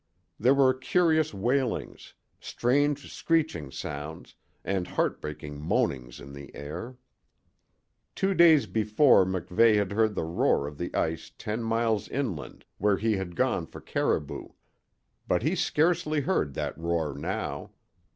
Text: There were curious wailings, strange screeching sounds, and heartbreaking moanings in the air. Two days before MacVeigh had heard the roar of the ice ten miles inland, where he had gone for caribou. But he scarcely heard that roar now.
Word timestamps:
There 0.39 0.55
were 0.55 0.73
curious 0.73 1.31
wailings, 1.31 2.15
strange 2.39 3.13
screeching 3.13 3.69
sounds, 3.69 4.33
and 4.65 4.87
heartbreaking 4.87 5.61
moanings 5.61 6.19
in 6.19 6.33
the 6.33 6.49
air. 6.55 6.97
Two 8.15 8.33
days 8.33 8.65
before 8.65 9.25
MacVeigh 9.25 9.75
had 9.77 9.91
heard 9.91 10.15
the 10.15 10.23
roar 10.23 10.65
of 10.65 10.79
the 10.79 10.91
ice 10.95 11.29
ten 11.37 11.61
miles 11.61 12.09
inland, 12.09 12.65
where 12.79 12.97
he 12.97 13.17
had 13.17 13.35
gone 13.35 13.67
for 13.67 13.79
caribou. 13.79 14.47
But 15.27 15.43
he 15.43 15.53
scarcely 15.53 16.21
heard 16.21 16.55
that 16.55 16.75
roar 16.79 17.13
now. 17.15 17.69